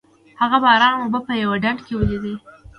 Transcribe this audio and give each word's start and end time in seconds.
هغه 0.41 0.57
د 0.59 0.63
باران 0.65 0.93
اوبه 0.99 1.19
په 1.27 1.33
یوه 1.43 1.57
ډنډ 1.63 1.79
کې 1.85 1.93
ولیدې. 1.97 2.33